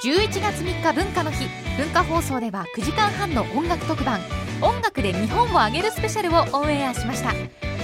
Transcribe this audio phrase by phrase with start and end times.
[0.00, 1.48] 11月3日文化の日。
[1.76, 4.20] 文化放送では9時間半の音楽特番
[4.62, 7.32] 「音楽で日本をあげるスペシャル」をオンエアしました。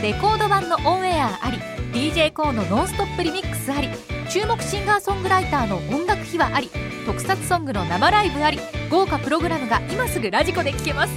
[0.00, 1.58] レコード版のオンエアあり
[1.92, 3.88] d j k o のノンストップリミックスあり
[4.30, 6.70] 注目シンガーソングライターの音楽秘話あり
[7.04, 8.60] 特撮ソングの生ライブあり
[8.90, 11.12] 豪華プログラムが今すぐラジコで聴けます。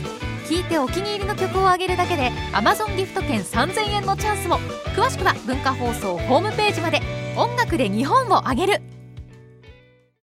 [0.49, 4.57] 聴いてお気に入りの曲をあげるだけで Amazon ギフト券3000円のチャンスも。
[4.95, 7.01] 詳しくは文化放送ホームページまで。
[7.35, 8.81] 音楽で日本をあげる。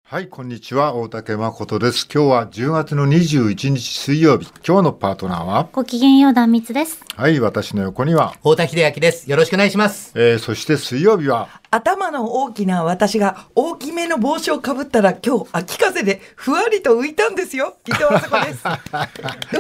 [0.10, 0.96] はい、こんにちは。
[0.96, 2.07] 大竹誠です。
[2.10, 4.50] 今日は10月の21日水曜日。
[4.66, 5.68] 今日のパートナーは？
[5.70, 7.04] ごきげんよう壇蜜です。
[7.18, 9.28] はい、私の横には、太田秀明です。
[9.28, 10.12] よろしくお願いします。
[10.14, 17.78] えー、そして水曜日は、頭の大きな私が大きめの帽子をかぶったら今日秋風でふわりと浮いたんですよ。
[17.88, 18.60] 伊藤あさこです。
[18.61, 19.18] 生まれて
[19.52, 19.60] 初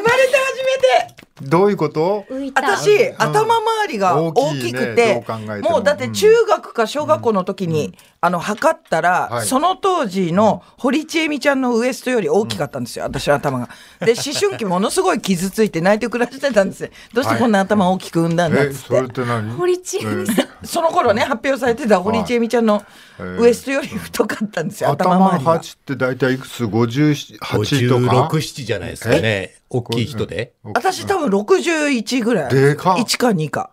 [0.63, 2.25] めてどういうこと？
[2.55, 5.25] 私、頭周りが大きくてね
[5.61, 13.69] ももうだって中学か小学校の時に、あの測ったら、はいその当時の堀ちえみちゃんのウエストより大きかったんですよ、私の頭が。
[13.99, 18.87] で思春期ものすごい傷ついて泣いて暮らしてたんですよどうしてこんな頭大きく産んだんだっえ、つって。
[18.87, 19.51] それって何？
[19.51, 22.83] 堀ちえみさんえーその頃ね発表されてた堀ちえみちゃんの
[23.19, 25.59] ウエストより太かったんですよ、頭頭周りが。
[25.61, 27.37] 8って大体いくつ ?58
[27.89, 29.55] とか？56、7じゃないですかね。
[29.69, 30.53] 大きい人で。
[30.63, 32.53] 私多分61ぐらい。
[32.53, 33.71] でかっ1か2か。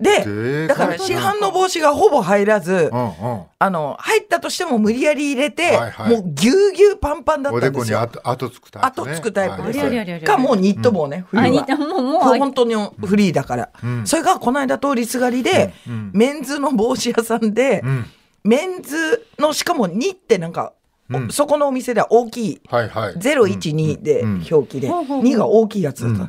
[0.00, 3.42] でだから市販の帽子がほぼ入らず、うんうん。
[3.58, 6.16] あの、入ったとしても無理やり入れて、はいはい。
[6.16, 8.00] もうぎゅうぎゅうパンパンだっおたんですよ。
[8.00, 9.14] でこに後後つくタイプ、後ね。
[9.14, 9.62] つくタイプ。
[9.62, 10.24] です。
[10.24, 11.46] か、もうニット帽ね、冬は。
[11.46, 12.22] あ似たもうもう。
[12.38, 13.70] 本当にフリーだから。
[14.04, 15.72] それがこの間通りすがりで、
[16.12, 18.06] メンズの帽子屋さんで、ん。
[18.44, 20.72] メンズのしかも2ってなんか、
[21.12, 22.60] おそこのお店では大きい。
[22.68, 23.14] はいはい。
[23.14, 26.28] 012で表記で、2が大きいやつだっ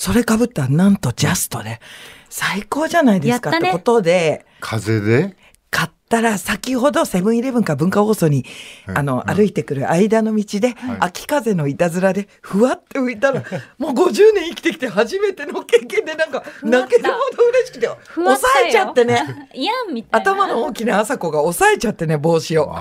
[0.00, 1.78] それかぶったらなんとジャストで、
[2.30, 5.36] 最高じゃないですかやってことで、風で？
[6.10, 8.44] たら先ほどセブンイレブンか文化放送に、
[8.86, 13.44] あの、歩いてくる間の道で、秋風のいたずらでふわって浮いたら、
[13.78, 19.22] もう50年生きてきて初めての経験でなんか泣けるほど嬉しくて、抑えちゃってね。
[19.54, 20.32] いやんみたいな。
[20.32, 22.74] 頭の大きな朝子が抑えちゃってね、帽子を。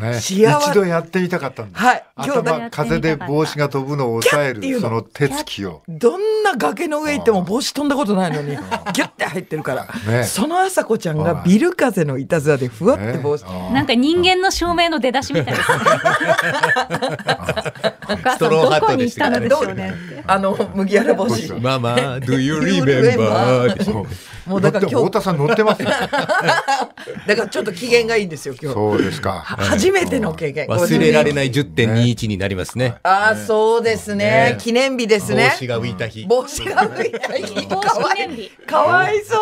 [0.00, 0.70] ね、幸せ。
[0.70, 1.78] 一度やってみたかったんだ。
[1.78, 2.04] はい。
[2.18, 5.82] 今日頭風で帽子が飛ぶのを抑える、その手つきを。
[5.88, 8.50] どんな崖の上行っても帽子飛んだことないのに、
[8.94, 9.88] ギュッて入ってるから。
[10.06, 10.22] ね。
[10.22, 13.42] その朝子ちゃんがビル風のいたずらでふわって帽子。
[13.42, 15.78] ねあなんか人間の証明の出だしみたいですね。
[18.10, 19.94] お母さんどこに行ったのでしょうね。
[20.26, 21.52] あの、麦わら帽子。
[21.60, 24.06] ママ、 do you remember?
[24.46, 25.90] もうだから今日、太田さん乗ってますよ。
[25.90, 28.74] だからちょっと機嫌がいいんですよ、今日。
[28.74, 29.32] そうですか。
[29.32, 30.66] は初めての経験。
[30.68, 31.34] 忘れられい。
[31.34, 32.94] ない10.21になりますね。
[33.02, 34.56] ああ、そうですねね。
[34.58, 35.50] 記念日ですね。
[35.50, 36.26] 帽子が浮いた日。
[36.26, 37.66] 帽子が浮いた日。
[37.66, 38.50] 帽かわい子記念日い。
[38.66, 39.36] かわいそ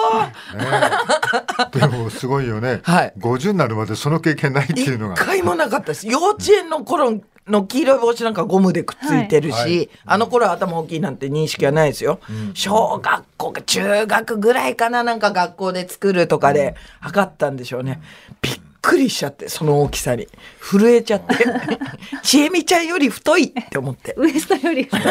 [1.76, 1.78] う。
[1.78, 2.80] でもすごいよね。
[2.82, 5.14] はい50になるまでその経験ないっていうのが。
[5.14, 6.06] 一回もなかったです。
[6.06, 12.20] 幼稚園の頃の黄色い帽子なんかゴムでくっついてるし、はいはいあの頃は頭大きいなんて認識はないですよ。
[12.54, 18.00] 小学校か中学ぐらいかななんか学校で作るとかで測ったんでしょうね。
[18.40, 20.28] びっくりしちゃって、その大きさに。
[20.60, 21.44] 震えちゃって。
[22.22, 24.14] ちえみちゃんより太いって思って。
[24.16, 25.02] ウエストより太い。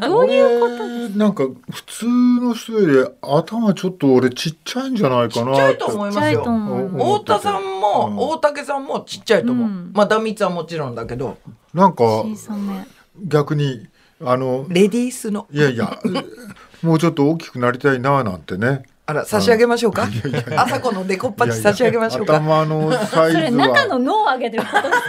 [0.00, 6.42] どういうこと俺なんか普通の人より頭ちょっと俺ちっちゃいんじゃないかなちっちゃいと思いますよ。
[6.44, 9.68] 太田さんも、大竹さんもちっちゃいと思う。
[9.92, 11.38] まあ、断蜜はもちろんだけど、
[11.74, 12.04] なんか。
[13.24, 13.86] 逆に
[14.24, 15.46] あのレディースの。
[15.50, 15.98] いやいや
[16.82, 18.84] もうちょっと大きくなりたいななんてね。
[19.04, 20.06] あら、差し上げましょうか？
[20.56, 22.36] 朝子のデコッパチ差し上げましょうか？
[22.36, 25.00] 頭のサイそれズ中のは脳を上げてることです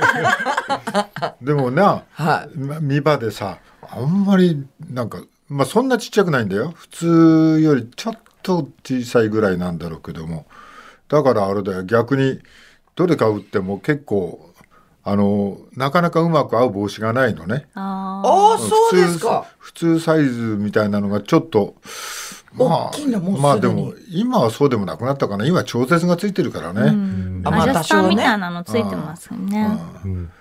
[1.22, 1.36] か？
[1.42, 3.60] でもな、はま見場でさ
[3.90, 6.74] あんまりなんかまあそんなちっちゃくないんだよ。
[6.76, 10.46] 普通よりちょっと小さいぐらいなんだろうけども。
[11.10, 11.84] だからあれだよ。
[11.84, 12.40] 逆に
[12.96, 14.50] どれか売っても結構
[15.04, 17.68] あのなかなかうまく合う帽子がないのね。
[17.76, 19.46] あああ、そうですか。
[19.60, 21.76] 普通サイズみたいなのがちょっと
[22.58, 23.42] 大きいんだもうすでに。
[23.42, 25.46] まあでも今はそうでもなくなったかな。
[25.46, 26.82] 今調節がついてるからね、
[27.46, 27.50] あ。
[27.50, 29.80] あまあアジャスターみたいなのついてますよね。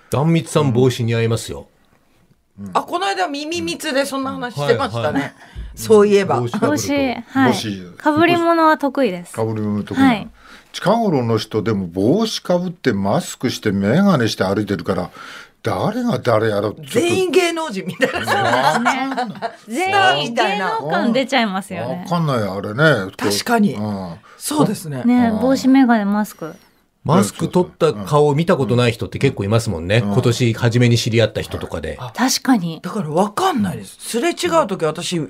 [0.09, 1.67] 断蜜さん帽子似合いますよ。
[2.73, 5.33] あ、この間耳密でそんな話してましたね。
[5.75, 6.39] そういえば。
[6.39, 6.47] 帽。
[6.47, 7.53] 子はい。
[7.97, 9.33] かぶり物は得意です。
[9.33, 10.29] かぶり物とか、はい。
[10.73, 15.11] 近頃の人でも帽子かぶってマスクして眼鏡して歩いてるから
[15.63, 16.75] 誰が誰やろ？
[16.85, 19.53] 全員芸能人みたいな。
[19.65, 22.01] 全員芸能感出ちゃいますよね。
[22.03, 25.03] わかんないあれね確かにうんそうですね。
[25.05, 26.53] ね帽子、メガネ、マスク。
[27.05, 29.99] マスク取った顔を見たことない人って結構いますもんね。
[29.99, 31.97] 今年初めに知り合った人とかで。
[32.13, 32.79] 確かに。
[32.81, 33.97] だから分かんないです。
[33.99, 35.21] すれ違う時私、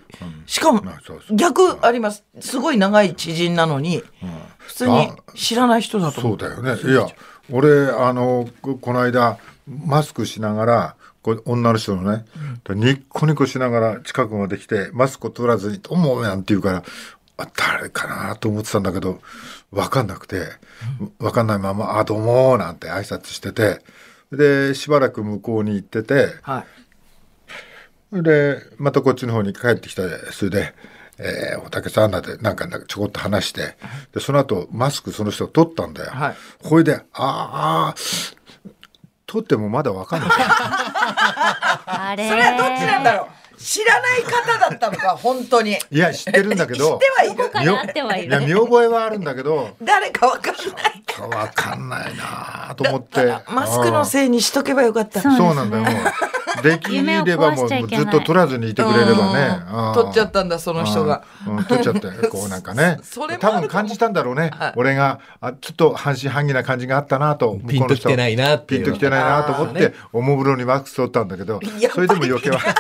[0.45, 0.83] しかも
[1.31, 2.24] 逆あります。
[2.39, 4.03] すごい長い知人なのに、
[4.57, 6.80] 普通に知らない人だと思そうだよね。
[6.91, 7.07] いや、
[7.51, 9.38] 俺、あの、ここの間、
[9.68, 12.25] マスクしながら、こう女の人のね、
[12.69, 16.83] ニッコニコしながら近くまで来て、マスクを取らずに、どうもなんて言うから、
[17.38, 19.21] あ誰かなと思ってたんだけど、
[19.71, 20.48] わかんなくて、
[21.19, 23.81] わかんないまま、あ、どうもなんて挨拶してて、
[24.31, 26.66] で、しばらく向こうに行ってて、は
[28.13, 28.21] い。
[28.21, 30.74] で、またこっちの方に帰ってきたそれで、
[31.18, 33.77] えー、おたけさんなんてなんかちょこっと話して、
[34.13, 36.12] で、その後、マスクその人が取ったんだよ。
[36.12, 37.95] はいほいで、ああ、
[39.33, 40.30] 取ってもまだわかんない。
[41.88, 43.57] あれそれはどっちなんだろう？
[43.57, 45.80] 知らない方だったのか、本当に。
[45.89, 47.44] いや、知ってるんだけど、知ってはいる。
[47.89, 48.45] ってはいいや、る。
[48.45, 51.39] 見覚えはあるんだけど、誰か分かんない。
[51.39, 53.38] わかんないなと思って。
[53.47, 55.21] マスクのせいにしとけばよかった。
[55.21, 55.85] そうなんだよ。
[56.63, 59.63] できればもうずっと取らずにいてくれればね。
[59.71, 61.24] うん取っちゃったんだ、その人が。
[61.68, 63.00] 取っちゃって、こうなんかね。
[63.39, 64.51] 多分感じたんだろうね。
[64.54, 67.60] はい俺が、あ、ちょっと半信半疑な感じがあったなと。
[67.68, 71.60] ピンときてないなっていうピンときてないなと思って、おもむろにマスク取ったんだけど
[71.94, 72.60] それでも余計は。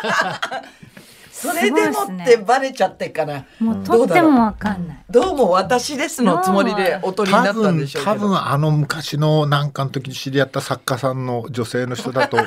[1.43, 3.45] それでもってバレちゃってっかな。
[3.59, 5.03] もうとってもわかんない。
[5.09, 8.15] どうも私ですのつもりでおとりにな多ったんで分しょうけど。
[8.15, 12.37] 多分あの昔のなんかの時に知り合った作家さんの女性の人だと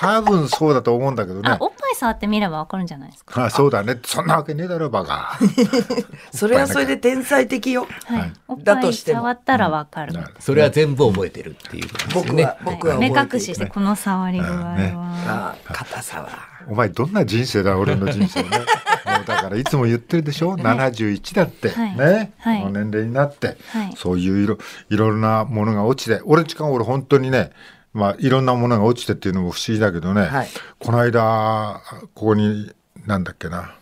[0.00, 1.50] 多分そうだと思うんだけどね。
[1.50, 3.44] あ、おっぱい触ってみればわかるんじゃないですか？
[3.44, 3.98] あそうだね。
[4.02, 5.38] そんなわけねえだろバカ。
[6.32, 7.86] それはそれで天才的よ。
[8.06, 8.32] はい。
[8.48, 8.64] おっぱい。
[8.64, 9.18] だとしても。
[9.20, 10.14] 触ったらわかる。
[10.38, 12.56] それは全部覚えてるっていう僕は。
[12.64, 14.94] 僕は目覚えている隠ししてこの触り具合ね。
[14.96, 15.54] は。
[15.68, 16.28] あ硬さは。
[16.68, 18.48] お前どんな人生だ俺の人生ね。
[19.06, 21.96] もうだからいつも言ってるでしょ、71だって、はい。
[21.96, 22.60] ね、はい。
[22.60, 23.94] この年齢になって、はい。
[23.96, 24.58] そういういろ
[24.88, 26.20] いろんなものが落ちて。
[26.24, 27.50] 俺しかも俺本当にね
[27.92, 30.48] まあいろんなものが落ちてっていうのも不思議だけどね、はい。
[30.78, 31.80] この間
[32.14, 32.72] ここに
[33.06, 33.74] なんだっけな、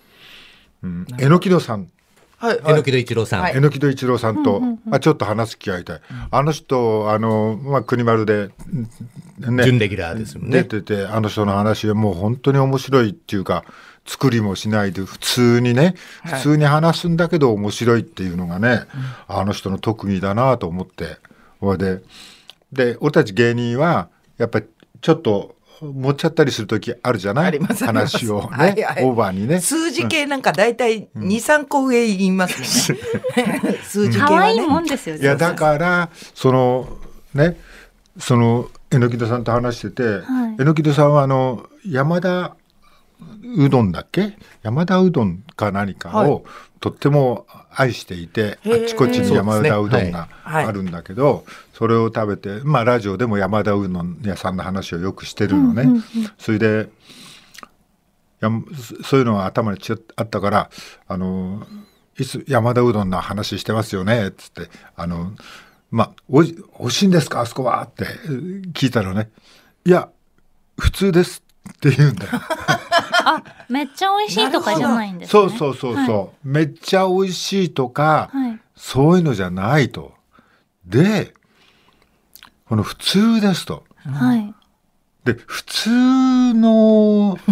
[0.83, 1.91] うん、えのきどさん。
[2.39, 2.61] はい。
[2.63, 3.41] 榎木戸一郎さん。
[3.43, 3.55] はい。
[3.55, 6.01] 榎戸一郎さんと、まあ、ちょっと話す機会で、
[6.31, 8.51] あの人あの、まあ、国丸で、
[9.39, 10.63] ね準レギュラーですもんね。
[10.63, 13.65] 出ててあの人の話はもう本当に面白いっていうか
[14.07, 16.41] 作りもしないで普通にねはい。
[16.41, 18.83] 普通に話すんだけど面白いっていうのがね、
[19.27, 21.19] あの人の特技だなと思って。
[21.61, 22.01] ほいで
[22.73, 24.67] で俺たち芸人はやっぱり
[25.01, 27.47] ちょっと持っちゃったりする時あるじゃない？
[27.47, 29.61] ありますあります話をね、 はいはいオーバーにね。
[29.61, 32.61] 数字系なんか大体2、3個上言います
[32.93, 32.99] ね。
[33.85, 34.91] 数字系は可愛いもんね。
[34.91, 35.17] ですよ。
[35.17, 36.89] いやだからその
[37.35, 37.57] ね
[38.19, 42.57] その榎戸さんと話してて、はい榎戸さんはあの山田
[43.57, 44.37] うどんだっけ？
[44.63, 46.43] 山田うどんか何かを、はい
[46.81, 47.45] とっても
[47.81, 50.65] 愛していてあちこちに山田うどんがはい。
[50.67, 56.03] あるんだけど、それを食べてまあラジオでも山田うどん屋さんの話をよくしてるのね。
[56.39, 56.91] それで
[58.41, 58.51] や
[59.01, 59.79] そそういうのが頭に
[60.17, 60.71] あったから
[61.07, 61.67] あの
[62.19, 64.29] いつ山田うどんの話してますよね？
[64.29, 65.33] っつってあの
[65.91, 67.43] まあおい美味しいんですか？
[67.43, 67.83] あそこは？
[67.85, 68.05] って
[68.73, 69.31] 聞いたらね。
[69.85, 70.09] いや
[70.79, 72.33] 普通ですって言うんだよ。
[73.37, 75.31] あ、めっちゃ美味しいとかじゃないんですね。
[75.31, 78.61] そうそうそうそう、めっちゃ美味しいとか、はい。
[78.77, 80.15] そういうのじゃないと。
[80.87, 81.35] で
[82.67, 83.85] この普通ですと。
[84.05, 84.55] はい。
[85.25, 85.91] で普通
[86.55, 87.39] の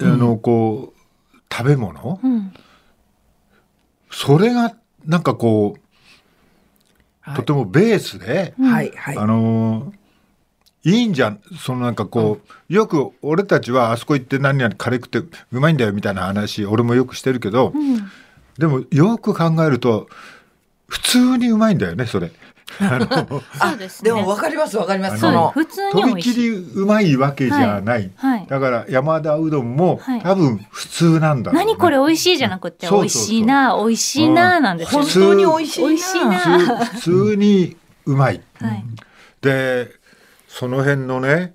[0.00, 2.20] あのこう食べ物？
[2.22, 2.52] うん。
[4.10, 4.74] それが
[5.04, 5.80] なんかこう、
[7.20, 9.18] はいとてもベースで、はいはい。
[9.18, 9.92] あの
[10.84, 12.38] いいんじゃんそのなんかこ
[12.70, 18.10] う、よく俺たちはあそこ行って何々カレー食ってうまいんだよみたいな話俺もよくしてるけど、うん。
[18.58, 20.08] でもよく考えると
[20.86, 22.30] 普通にうまいんだよねそれ。
[23.78, 24.10] ですね。
[24.10, 25.18] でも分かります分かります。
[25.18, 26.14] その普通にと。
[26.14, 28.46] びきりうまいわけじゃない、はい。
[28.48, 35.14] だから山田うどんもはい多分普通なんだ何これ美味しいじゃなくて美味しいな美味しいななんですよ本ね。
[35.14, 35.88] 当に美味しいな。
[35.88, 36.24] 美味しい
[36.68, 38.42] な普通にうまい。
[39.40, 39.97] で
[40.58, 41.54] その辺のね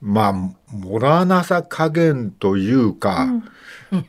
[0.00, 3.26] まあもらなさ加減というか、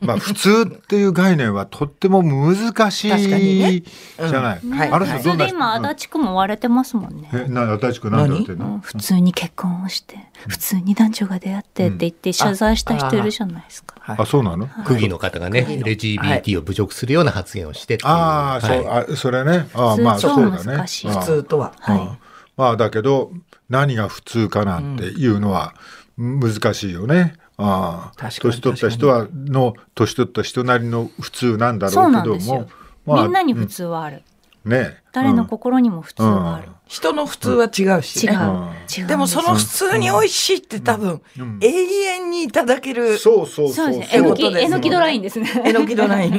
[0.00, 3.78] まあ普通っていう概念はとっても難しいじゃない。
[4.18, 4.70] うん。
[4.70, 4.90] はい。
[4.90, 7.30] あの人どんな普通で今足立区も割れてますもんね。
[7.32, 8.66] えな足立区なんだってんの？
[8.66, 8.80] うん。
[8.80, 13.96] 普通に結婚をして普通に男女が出会ってって言って謝罪した人いるじゃないですか。
[13.98, 14.68] はいあそうなの？
[14.84, 18.10] 区議の方がね、LGBT を侮辱するような発言をしてっていう。
[18.10, 19.12] ああ、そうはい。
[19.12, 19.68] あそれね。
[19.74, 20.76] あまあ超そうだね。
[20.76, 21.10] 難しい。
[21.10, 21.72] あ普通とは。
[21.80, 21.98] はい。
[21.98, 22.18] うん
[22.62, 23.32] まあだけど
[23.68, 25.74] 何が普通かなんていうのは
[26.16, 27.34] 難しいよね。
[27.56, 32.68] ああ確かに年取った人はの年取った人なりの普通なんだろそううけども。
[33.04, 34.22] まあみんなに普通はある。
[34.64, 36.68] ね誰の心にも普通がある。
[36.86, 38.86] 人の普通は違うし違うね。。
[38.96, 39.06] 違う。
[39.08, 44.08] でもその普通に美味しいって多分、うん永遠にいただけるそうそうそそううですね。
[44.12, 45.50] えのき、ドラインですね。
[45.64, 46.34] えのきドライン。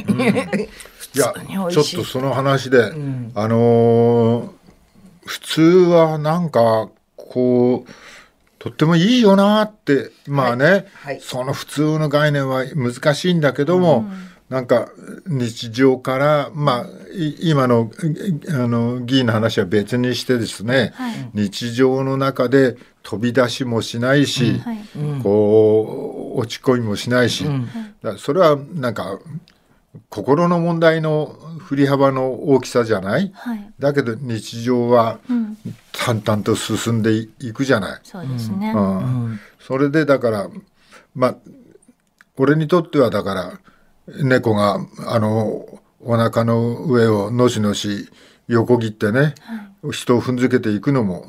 [1.15, 4.62] いやちょっとその話で、んあのー
[5.25, 7.91] 普通はなんかこう
[8.59, 14.05] とってもいいよなってまあね、はいその普通の概念は難しいんだけども、
[14.49, 14.89] なんか
[15.25, 21.29] 日常からまあい今のいあの議員の話は別にしてですね、はい。
[21.33, 24.77] 日常の中で飛び出しもしないし、はい。
[25.23, 27.59] こう落ち込みもしないし、だか
[28.03, 29.19] らそれはなんか
[30.09, 33.31] 心の問題の振り幅の大きさじゃない？
[33.35, 33.73] はい。
[33.79, 35.57] だけど日常はうん。
[35.91, 37.99] 淡々と進んでいくじゃない？
[38.03, 38.73] そうですね。
[38.75, 40.49] うんそれでだから
[41.15, 41.35] まあ
[42.37, 43.59] 俺にとってはだから
[44.23, 48.09] 猫があのお腹の上をのしのし
[48.47, 49.35] 横切ってね、
[49.91, 51.25] 人を踏んづけていくのも、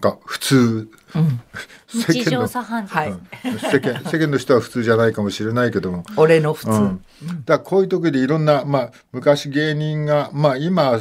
[0.00, 0.88] が普通、
[1.88, 2.48] 世日間の。
[2.48, 2.60] 世
[3.80, 6.70] 間 世間の人は普通じゃないかもしれないけども、俺の普通。
[6.70, 7.00] うん、
[7.44, 11.00] だからこういう時でいろんな、まあ、昔芸人が、まあ、今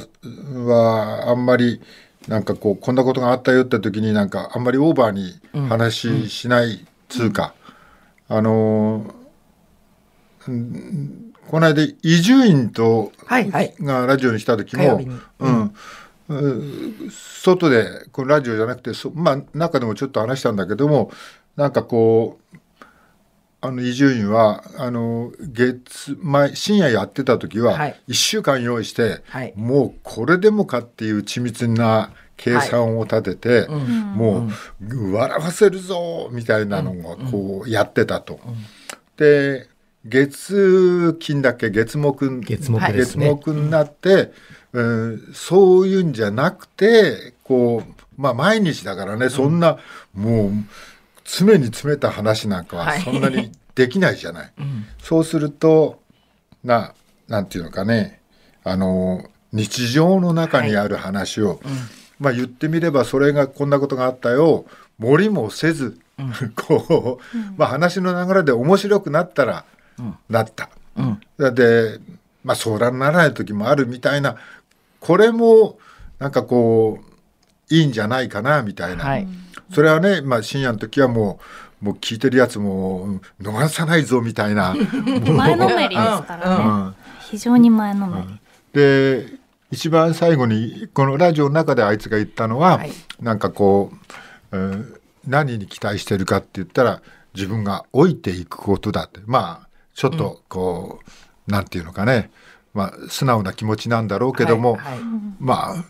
[0.65, 1.81] はあんまり
[2.27, 7.53] なんかこうこんなことがあったよって時になんかあんまりオーバーに話しないつうか、
[8.27, 9.25] あのー
[10.47, 13.73] うんこの間伊集院とはいはい。
[13.79, 15.01] がラジオにした時も
[17.09, 21.11] 外でこのラジオじゃなくてそまあ中でもちょっと話したんだけども
[21.55, 22.57] なんかこう
[23.61, 27.99] あの伊集院はあの月前深夜やってた時ははい。
[28.09, 29.53] 1週間用意して、はい。
[29.55, 34.49] もうこれでもかっていう緻密な計算を立てて、も
[34.81, 38.39] う笑わせるぞみたいなのをこうやってたと。
[39.17, 39.67] で
[40.05, 41.69] 月金だっけ？
[41.69, 42.93] 月木月木ね。
[42.93, 44.31] 月木になって、
[44.71, 49.77] うんそういうんじゃなくてこうまあ毎日だからね、そんな
[50.13, 50.51] もう
[51.23, 53.01] 常に詰めた話なんかははい。
[53.01, 54.53] そんなにできないじゃない。
[55.01, 55.99] そうすると
[56.63, 56.93] な
[57.27, 58.21] なんていうのかね
[58.63, 61.61] あの日常の中にある話を、
[62.19, 64.65] まあ言ってみればそれがこんなことがあったよ。
[64.97, 65.97] 盛りもせず、
[66.55, 69.65] こう、まあ話の流れで面白くなったら、
[70.29, 70.69] なった。
[71.51, 71.99] で
[72.43, 74.37] まあ相談にならない時もあるみたいな
[74.99, 75.77] これも
[76.19, 79.27] なんかこういいんじゃないかなみたいな、はい。
[79.73, 81.39] それはね、まあ、深夜の時はも
[81.81, 84.75] うもう聞いてるやつも逃さないぞみたいな。
[85.35, 86.93] 前のめりですからうんね。
[87.19, 88.39] 非常に前のめり。
[88.73, 89.27] で
[89.71, 93.91] 一番最後にこのラジオの中であいつが言ったのは、はいなんかこ
[94.51, 97.01] う、うん何に期待してるかって言ったら
[97.33, 99.64] 自分が老いていくことだってまあ
[99.95, 100.99] ちょっとこ
[101.47, 102.29] う、なんていうのかね、
[102.73, 104.99] まあ、素直な気持ちなんだろうけども、はいはい
[105.39, 105.85] まあ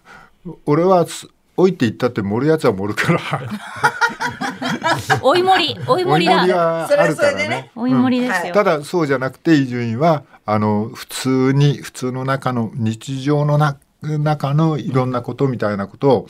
[0.68, 3.20] 俺はす老いていったって盛るやつは盛るから
[5.24, 6.56] 追い盛り、追い盛りだ。
[6.56, 7.72] はあるからねそれはそれでね。
[7.76, 8.54] 追い盛りですよ。
[8.54, 16.28] ただそうじゃなくて伊集院はあの普通に普通の中の日常のな中のいろんなことみたいなことを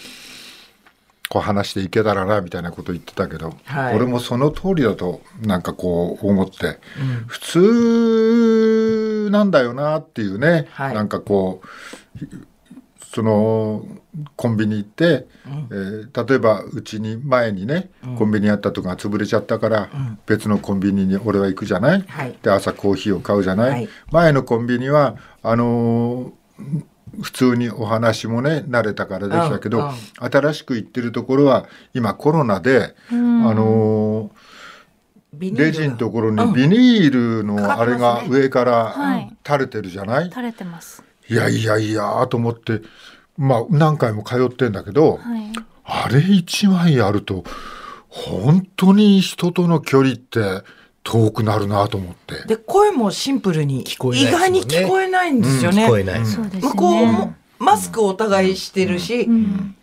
[1.36, 3.96] こう話していけたらなみたいなことを言ってたけど、はい。
[3.98, 6.80] 俺もその通りだとなんかこう思って、
[7.28, 10.96] 普通なんだよなっていうね、はい。
[10.96, 11.68] なんかこう
[13.14, 13.86] その
[14.38, 19.90] コンビニ行って、えー例えばうちに前にね、コンビニあったとこが潰れちゃったから、
[20.26, 22.36] 別のコンビニに俺は行くじゃない、はい。
[22.42, 23.90] で朝コーヒーを買うじゃない。
[24.10, 26.86] 前のコンビニはあのー
[27.22, 34.32] 普通にお話もね慣れたからできたけど、新しく行ってるところは今コロナで、あの
[35.38, 39.22] レジのところにビニールのあれが上かはい。
[39.22, 41.04] ら垂れてるじゃない、垂れてます。
[41.28, 42.82] いやいやいやと思って
[43.38, 45.52] まあ何回も通ってんだけど、はい。
[45.84, 47.44] あれ一枚あると
[48.08, 50.64] 本当に人との距離って
[51.06, 52.44] 遠くなるなと思って。
[52.48, 55.86] で声もシンプルに聞こえない意外に聞こえないんですよね。
[55.86, 56.26] 聞こえない。
[56.26, 56.62] そうですね。
[56.62, 59.30] 向こうもマスクをお互いしてるし、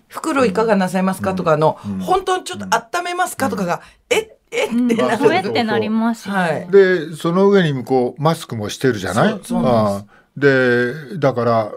[0.09, 5.49] 袋いかがなさいますかとかの、本当にちょっと温めますかとかが、ええってなる。
[5.49, 6.41] ってなりますよね。
[6.41, 11.73] はいでその上に向こうマスクもしてるじゃないそうそうでだからが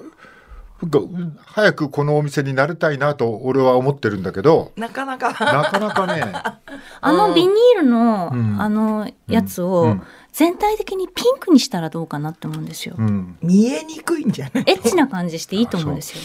[1.46, 5.30] 早くこのお店になりたいなと俺は思ってるんだけどなかなか。
[5.30, 6.24] なかなかね。
[7.02, 8.62] あのビニールの、うん。
[8.62, 10.04] あのやつうをん。
[10.32, 12.96] 全体的にピンクにしたらどうかなって思うんですよ。
[12.98, 13.38] うん。
[13.42, 14.64] 見えにくいんじゃない？
[14.68, 16.22] エッチな感じしていいと思うんですよ。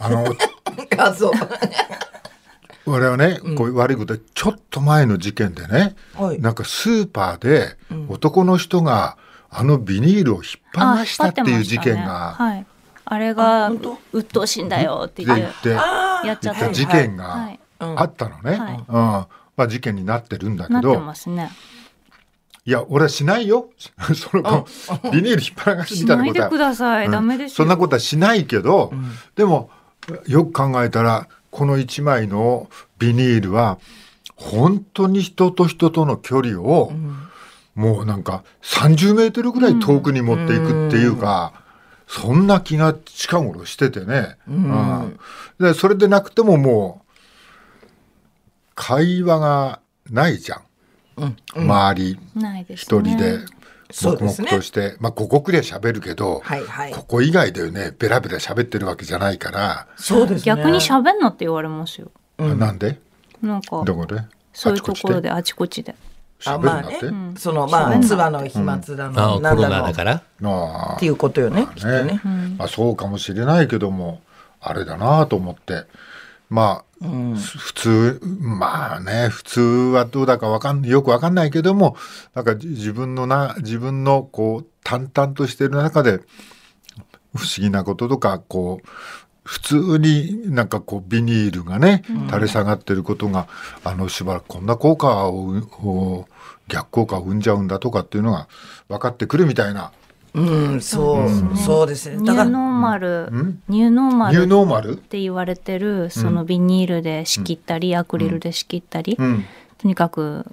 [0.00, 0.24] あの
[0.98, 1.32] あ、そう。
[2.86, 6.40] 俺はねこういう悪いことでちょっと前の事件でねはい。
[6.40, 7.76] なんかスーパーで
[8.08, 9.16] 男の人が
[9.50, 10.44] あのビニールを引っ
[10.74, 12.66] 張あらしたっていう事件がはい。
[13.06, 13.70] あれが
[14.12, 16.72] 鬱陶しいんだよって言ってやっちゃった。
[16.72, 17.60] 事件がはい。
[17.80, 18.76] あったのね、はい。
[18.76, 18.84] うん。
[18.86, 21.50] まあ、事件になってるんだけなってどますね。
[22.66, 23.68] いや俺はしないよ。
[24.14, 24.66] その
[25.12, 26.34] ビニール引っ張らしみたいなことは。
[26.34, 27.12] しないでください、うん。
[27.12, 27.56] ダメですよ。
[27.56, 28.92] そんなことはしないけど、
[29.36, 29.70] でも
[30.26, 32.68] よく考えたらこの1枚の
[32.98, 33.78] ビニールは
[34.36, 36.92] 本当に人と人との距離を、
[37.74, 41.52] もうなんか30メートルぐらい遠くに持っていくっていうか、
[42.06, 45.18] そんな気が近頃しててね、うん。
[45.58, 47.12] でそれでなくてももう
[48.74, 49.80] 会話が
[50.10, 52.98] ないじゃん、周りないですね。
[53.00, 53.48] 一人で黙
[53.92, 54.48] そうですね。
[54.50, 56.92] 々として、まあここくらい喋るけど、はいはい。
[56.92, 57.94] ここ以外でね。
[57.98, 60.42] ベラベラ喋ってるわけじゃないから、そうですね。
[60.42, 62.10] 逆に喋んなって言われますよ。
[62.38, 63.00] なんで？
[63.40, 64.20] なんかどこで？
[64.52, 65.30] そういうところでで。
[65.30, 65.94] あちこちで
[66.46, 70.12] あ喋るなって、まあね、そのまあ唾の飛沫だあの、あコロなんだのナだから？
[70.12, 72.04] ああっていうことよねきっとね。
[72.04, 72.20] ね、
[72.58, 74.20] まあ、そうかもしれないけども
[74.60, 75.86] あれだなと思って。
[76.50, 81.96] まあ、普通まあね普通はどうだかわかんよくわかんないけども
[82.34, 86.18] なんかじ自分のな自分のこう淡々としてる中で
[87.34, 88.86] 不思議なこととかこう
[89.44, 93.46] 普通になんかこうビニールがね垂れ下がってることが、
[93.84, 95.48] あのしばらくこんな効果を
[95.82, 96.28] を
[96.68, 98.48] 逆効果を生んじゃうんだとかっていうのが
[98.88, 99.92] 分かってくるみたいな。
[100.32, 100.40] う
[100.76, 102.16] んそうそうですね。
[102.24, 103.62] だからニューノーマル、ん？
[103.68, 104.96] ニューノーマニュールっノーマル？
[104.96, 109.44] て言われてるそのビニールで仕切ったり、アクリルで仕切ったり、うん。
[109.78, 110.46] とにかく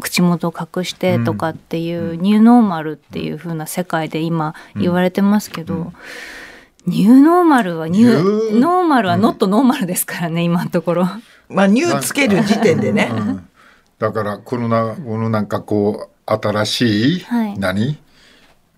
[0.00, 5.92] 口元を隠してとかっていう、ニューノーマルっていう風な世界で今言われてますけど、
[6.86, 8.58] ニューノーマルはニューー？
[8.58, 11.08] ノーマルは not normal ですからね今のところ。
[11.48, 13.10] まあニューつける時点でね。
[13.12, 13.48] うん。
[13.98, 17.58] だからこのなこのなんかこう新しい、はい。
[17.58, 17.98] 何？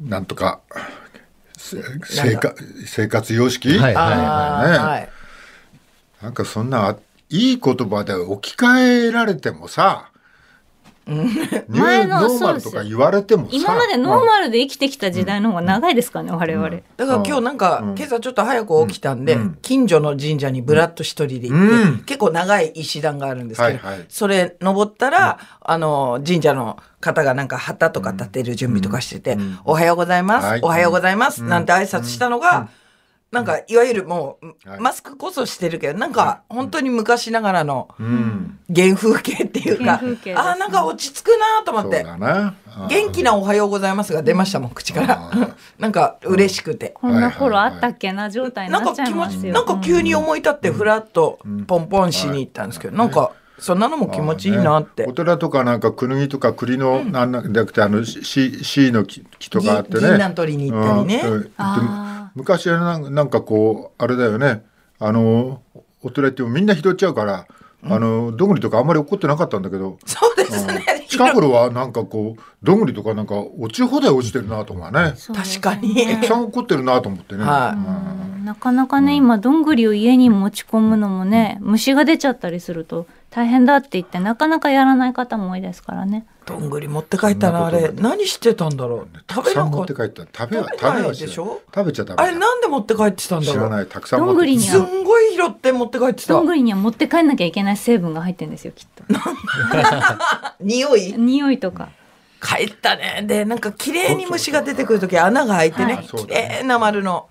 [0.00, 0.60] なんとか
[1.56, 5.08] せ生活生活様式、はいはいはい
[6.22, 6.96] なんかそんな
[7.30, 10.10] いい言葉で置き換えられてもさ、
[11.08, 13.50] 前のーノーマルとか言われてもさ。
[13.52, 16.68] 今までノーマルで生きてきた時代の方が長いですかね、我々。
[16.68, 19.58] だから今日なんか、今朝ちょっと早く起きたんで、うん。
[19.62, 21.98] 近所の神社にぶらっと一人で行って、うん。
[22.04, 24.06] 結構長い石段があるんですけど、はいはい。
[24.08, 30.60] それ登ったら、あの、神社の方がなんか旗とか立てる準備とかしてて、おはようございます、はい。
[30.62, 32.68] おはようございます、なんて挨拶したのが、
[33.30, 34.80] なんか、いわゆるもう、はい。
[34.80, 40.34] マスクこそしてるけど、なんか、本当に昔ながらのうん、原風景っていうか、原風景ですね。
[40.34, 42.04] ああ、なんか落ち着くなと思そうって。
[42.04, 42.54] だな
[42.88, 45.30] 元気なおはようございますが出ましたもん、口から。
[45.78, 46.94] なんか嬉しくて。
[46.94, 49.52] こんな頃あったっけな状態になっちゃいか気持ち、ますよ。
[49.52, 55.04] なんか急に思い立ってフラッとポンポンしに行ったんですけど、なんか、そんなのも気持ちいいなって。
[55.06, 55.12] お。
[55.12, 57.32] 寺とかなんかクヌギとか栗の、なん。
[57.32, 60.00] なんじゃなくてあのシシの木木とかあってね。
[60.00, 61.22] ぎ銀杏取りに行ったりね。
[61.24, 61.32] うん。
[61.32, 61.52] うん。
[61.56, 64.64] あ昔はなんかなんかこうあれだよね。
[65.00, 65.60] あの
[66.02, 67.46] お寺行ってもみんな拾っちゃうから、
[67.82, 70.84] あのどんぐりとかあんまり怒ってなかったんだけど、そうですね。
[71.08, 75.14] 近頃はなんかこうどんぐりとかなんか落ち放題落ちてるなとかね。
[75.34, 76.06] 確かに。
[76.06, 77.74] たくさん怒ってるなと思ってね、は
[78.36, 78.44] うん。
[78.44, 86.24] なかなかね、今どんぐりを家に持ち込むのもね、虫が出ちゃったりすると大変だって言ってなかなかやらない方も多いですからね。
[86.46, 87.90] どんぐり持って帰ったな、あれ。
[87.94, 89.18] 何してたんだろう。
[89.26, 91.60] たくさ食べなんか持って帰った食べは食べないでしょ？
[91.74, 93.70] 食べちゃダメあれなんで持って帰ってたんだ知らろう。
[93.70, 96.46] ないたくさん持ってどんぐりにすんごい拾って持って帰ってたどん。
[96.46, 99.04] ぐりには持って帰んなきゃいけない成分が入ってるんですよきっと。
[100.60, 101.12] 匂い？
[101.18, 101.90] 匂いとか。
[102.40, 103.24] 帰ったね。
[103.26, 106.06] で、なんか綺麗に虫が出てくるとき穴が開いてねはい。
[106.06, 107.26] 綺麗な丸の。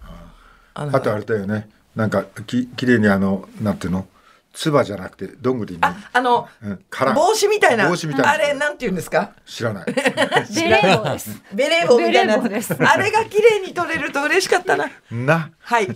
[0.76, 4.06] あとあれだよねなんかききれいにあのなんていうの？
[4.58, 7.14] 唾じゃなくてどんぐりにあ、あの、うん殻。
[7.14, 7.88] 帽子みたいな。
[7.88, 8.32] 帽子みたいな。
[8.32, 9.34] あれ、なんて言うんですか？
[9.46, 9.86] 知らない。
[9.86, 11.42] ベレー帽です。
[11.54, 12.38] ベレー帽みたいな。
[12.40, 12.74] ベレー帽です。
[12.74, 14.90] あれが綺麗に取れると嬉しかったな。
[15.12, 15.88] なはい。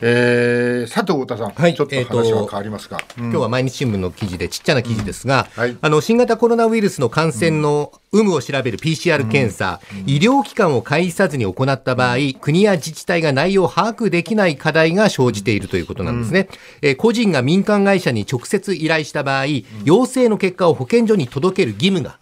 [0.00, 1.74] えー、佐藤太田さん、はい。
[1.74, 3.24] ちょっと話は変わりますが、うん。
[3.24, 5.76] 今日は毎日新聞の記事でちっちゃな記事ですが、うんはい。
[5.80, 16.48] あの新型コロナウイルスの感染の有無を調べる PCR 検査、医療機関を介さずに行った場合、国や自治体が内容を把握できない課題が生じているということなんですね。
[16.82, 19.46] えー個人が民間会社に直接依頼した場合、
[19.84, 22.18] 陽性の結果を保健所に届ける義務が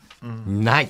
[0.47, 0.89] ない。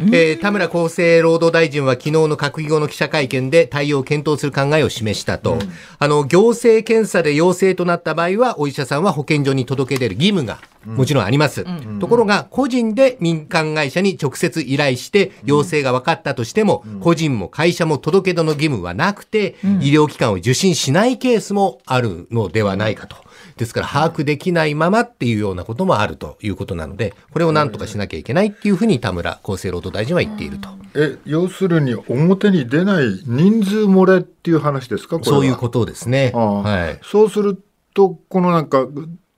[0.00, 5.58] えー田村厚生労働大臣は昨日の閣議後の記者会見で対応を検討する考えを示したと、
[5.98, 11.64] あの行政検査で陽性となった場合はお医者さんは保健所に届け出る義務がもちろんあります、
[11.98, 23.16] ところが個人で民間会社に直接依頼して陽性が分かったとしても、個人も会社も届け出の義務はなくて、医療機関を受診しないケースもあるのではないかと。
[23.56, 30.68] ですから把握できないままっていうようなこともあるということなので、これをなんとかしなきゃいけないっていうふうに田村は厚生労働大臣は言っていると。
[30.94, 35.18] え要するに表に出ない人数漏れっていう話ですか？
[35.22, 36.32] そういうことですね。
[36.34, 36.62] ああ。
[36.62, 37.00] はい。
[37.02, 37.62] そうする
[37.94, 38.86] とこのなんか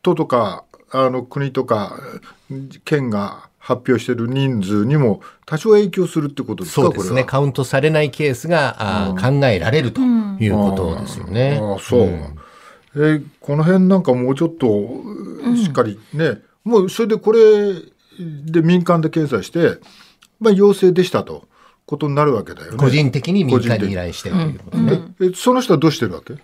[0.03, 2.01] 都とかあの国とか
[2.85, 6.83] 県が発表している人数にも多少影響するってことですか？
[6.83, 7.25] そうですね。
[7.25, 8.77] カウントされないケースが、
[9.09, 11.59] あー考えられるということですよね。
[11.61, 12.37] ああそう、ん。
[12.97, 14.67] えーこの辺なんかもうちょっと
[15.57, 17.39] しっかりね、もうそれでこれ
[18.47, 19.79] で民間で検査して、
[20.39, 21.49] まあ、陽性でしたと
[21.87, 22.79] ことになるわけだよね。
[22.79, 25.01] 個人的に民間に依頼してということね。
[25.21, 26.35] えその人はどうしてるわけ？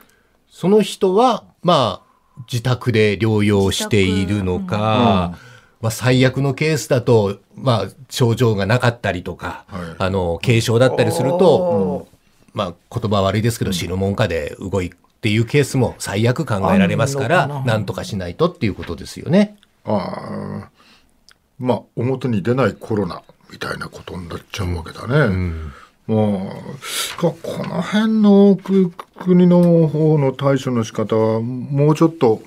[0.50, 5.38] その人は、まあ、自宅で療養しているのか、
[5.80, 9.82] まあ、最悪のケースだと、まあ、症状がなかったりとか、はい。
[9.98, 12.08] あの、軽症だったりすると、
[12.54, 17.76] まあ、言葉悪いですけど、死ぬもんかで動いっていうケースも最悪考えられますから、な。
[17.76, 19.56] んとかしないとっていうことですよね。
[19.84, 19.92] あ
[20.64, 20.70] あ
[21.58, 25.52] まあ表に出ないコロナみたいなことになっちゃうわけだね。
[26.06, 26.52] も
[27.18, 32.42] うここの辺のく国の方の対処の仕方はもうちょっと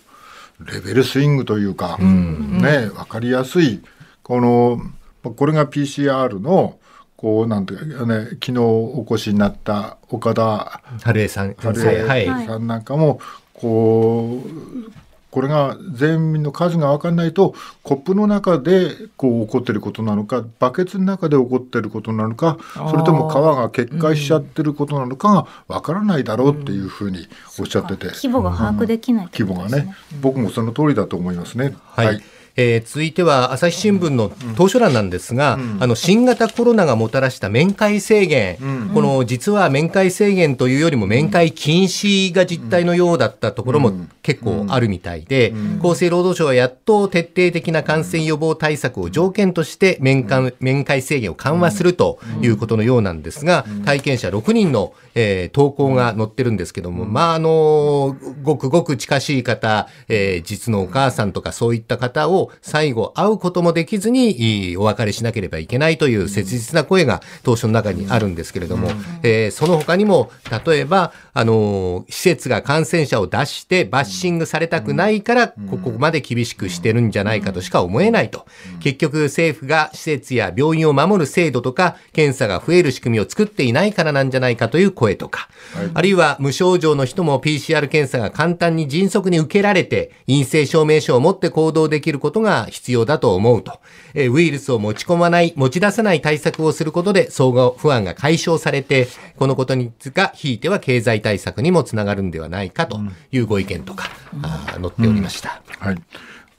[0.60, 3.82] レベルスイングというか、ね分かりやすい
[4.24, 4.82] この
[5.24, 6.80] これが PCR の
[7.18, 12.20] こうなんていうかね昨日お越しになった岡田春江さん先春。
[12.22, 13.20] 江さんなんかも
[13.54, 14.92] こう
[15.32, 27.28] これが全員の数が分かんないとコップの中でこう起こってることなのかバケツの中で起こってることなのかそれとも皮が決壊しちゃってることなのかが分からないだろうっていうふうに
[27.60, 29.86] おっしゃってて、規模が把握できないって規模がね。
[29.86, 31.76] ね僕もその通りだと思いますね。
[31.86, 32.22] はい。
[32.56, 38.58] えー続いては朝日新聞の当初欄なんですが、あの新型コロナがもたらした面会制限、
[38.94, 68.90] この実は面会制限というよりも面会禁止が実態のようだったところも結構あるみたいで、厚生労働省はやっと徹底的な感染予防対策を条件として面会面会制限を緩和するということのようなんですが、体験者6人の、えー投稿が載ってるんですけども、まあ、あのごくごく近しい方、えー実のお母さんとかそういった方を最後会うこともできずにお別れしなければいけないという切実な声が当初の中にあるんですけれども、
[69.24, 70.32] えーその他にも
[70.66, 78.46] 例えば、あの施設が感染者を出してバッシングされたくないからここまで厳しくしてるんじゃないかとしか思えないと。
[78.80, 85.50] 結局政府が施設や病院を守る制度とか検査が増える仕組みを作っていないからなんじゃないかという声とか、
[85.94, 93.80] あるいは無症状の人も PCR 検査が簡単に迅速に受けられて陰性証明書を持って行動できることことが必要だと思うと。
[94.14, 103.00] えーウイルスを持ち込まない、持ち出さない対策をすることで相互不安が解消されて、このことにがひいては経済対策にもつながるんではないかと
[103.32, 104.10] いうご意見とか、
[104.42, 105.62] あ載っておりました。
[105.80, 106.02] はい、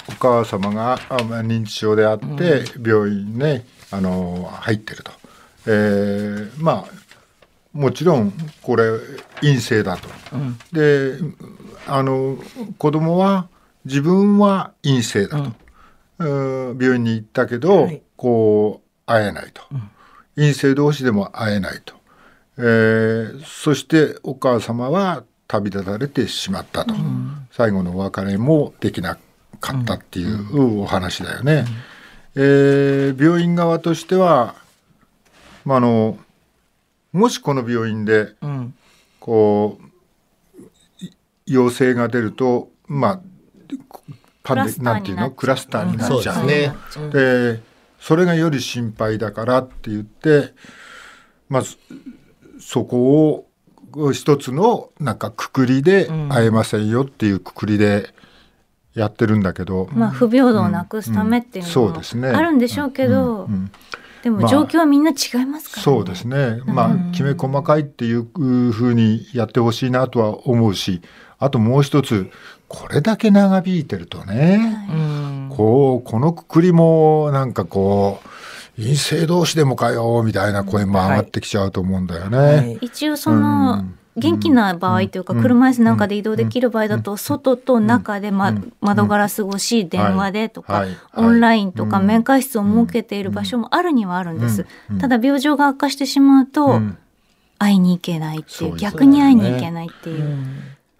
[0.09, 5.13] お母様があまあ認知症であって、病院ねあの入ってると、
[5.67, 7.01] えーまあ
[7.73, 8.85] もちろんこれ
[9.41, 11.19] 陰性だと、うんで
[11.87, 12.37] あの
[12.79, 13.49] 子供は
[13.85, 15.57] 自分は陰性だと、うん
[16.25, 18.03] 病院に行ったけど、はい。
[18.17, 19.63] こう会えないと、
[20.37, 21.95] 陰性同士でも会えないと、
[22.59, 26.95] えーそしてお母様は旅立たれてしまったと、
[27.51, 29.19] 最後のお別れもできな
[29.61, 31.65] かったっていうお話だよね。
[32.37, 34.55] えー病院側としては、
[35.65, 36.19] まあ、あの
[37.13, 38.75] もしこの病院でうん。
[39.19, 41.11] こうい
[41.47, 43.21] 陽性が出るとまあ
[44.43, 46.47] パンデなんていうのクラスターになっちゃう。
[46.47, 46.75] ね。
[47.13, 47.61] で
[47.99, 50.55] それがより心配だからって言って
[51.49, 51.77] まあそ
[52.59, 53.47] そこ
[53.93, 58.15] を一つのなんかくくりで会えませんよっていうくくりで
[58.95, 61.71] やってるんだけど、まあ不平等をなくすためっていううん。
[61.73, 62.29] のもそうですね。
[62.29, 63.71] あるんでしょうけど、うん。
[64.23, 65.83] でもまあ状況はみんな違いますからね。
[65.83, 68.25] そうですね、まあきめ細かいっていう
[68.73, 71.01] ふうにやってほしいなとは思うし
[71.41, 72.31] あともう一つ
[72.69, 78.29] これだけ長引いてるとね、うんこうこのくくりもなんかこう
[78.81, 82.39] 陰性同士でもかよみたいな声も上がってきちゃうと思うんだよね。
[82.39, 82.79] はい。
[82.81, 83.85] 一応その、
[84.17, 90.89] 元気な場合というか、車椅子なんかで移動できる場合だと、外と中で、ま窓ガラス越し電話でとか、はい。
[90.89, 90.97] はい。
[91.17, 94.67] オンラインとか面会室を設けている場所もあるにはあるんです。
[94.99, 96.97] ただ病状が悪化してしまうと、ん。
[97.59, 100.39] 会いに行けないっていう逆に会いに行けないっていう。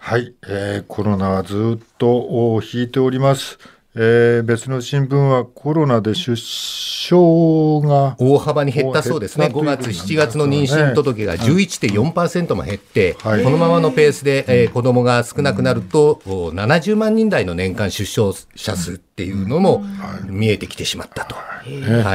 [0.03, 3.59] はい、えーコロナはずっとお引いております。
[3.95, 9.47] えー別の新聞はコロナで出生が大幅に減ったそうですね。
[9.47, 19.85] 5減ったという月、7月の妊娠届が11.4%も減って、はいこのままのペースで、えー子供が少なくなると、お70万人台の年間出生者数っていうのも
[20.25, 21.37] 見えてきてしまったと。
[21.37, 21.63] は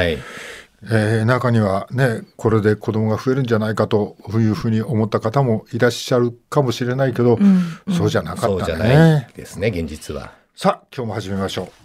[0.03, 0.13] い。
[0.13, 0.19] え
[0.85, 7.39] えー中にはねこれで子供が増えるんじゃないかというふうに思った方もいらっしゃるかもしれないけど、
[7.97, 9.29] そうじゃなかったそうじゃないね。
[9.35, 10.33] ですね、現実は。
[10.55, 11.84] さあ今日も始めましょう。